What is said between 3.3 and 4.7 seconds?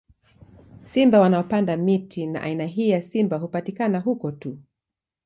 hupatikana huko tu